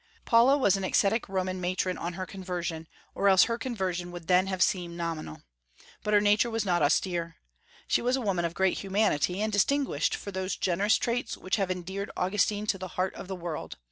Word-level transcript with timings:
Paula 0.25 0.57
was 0.57 0.75
an 0.77 0.83
ascetic 0.83 1.29
Roman 1.29 1.61
matron 1.61 1.95
on 1.95 2.13
her 2.13 2.25
conversion, 2.25 2.87
or 3.13 3.29
else 3.29 3.43
her 3.43 3.59
conversion 3.59 4.11
would 4.11 4.25
then 4.25 4.47
have 4.47 4.63
seemed 4.63 4.97
nominal. 4.97 5.43
But 6.01 6.15
her 6.15 6.19
nature 6.21 6.49
was 6.49 6.65
not 6.65 6.81
austere. 6.81 7.35
She 7.87 8.01
was 8.01 8.15
a 8.15 8.21
woman 8.21 8.43
of 8.43 8.55
great 8.55 8.79
humanity, 8.79 9.41
and 9.41 9.53
distinguished 9.53 10.15
for 10.15 10.31
those 10.31 10.55
generous 10.55 10.97
traits 10.97 11.37
which 11.37 11.57
have 11.57 11.69
endeared 11.69 12.09
Augustine 12.17 12.65
to 12.65 12.79
the 12.79 12.87
heart 12.97 13.13
of 13.13 13.27
the 13.27 13.35
world. 13.35 13.77